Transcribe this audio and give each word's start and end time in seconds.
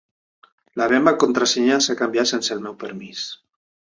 La 0.81 0.85
meva 0.93 1.11
contrasenya 1.23 1.77
s'ha 1.87 1.95
canviat 1.99 2.31
sense 2.31 2.57
el 2.57 2.65
meu 2.65 2.73
permís. 2.85 3.27